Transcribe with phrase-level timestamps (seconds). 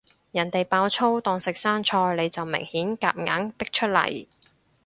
[0.31, 4.25] 人哋爆粗當食生菜，你就明顯夾硬逼出嚟